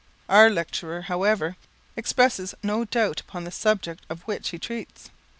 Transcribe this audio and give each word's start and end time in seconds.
Our 0.27 0.49
lecturer, 0.49 1.03
however, 1.03 1.57
expresses 1.95 2.55
no 2.63 2.85
doubts 2.85 3.21
upon 3.21 3.43
the 3.43 3.51
subject 3.51 4.03
of 4.09 4.21
which 4.23 4.49
he 4.49 4.57
treats. 4.57 5.11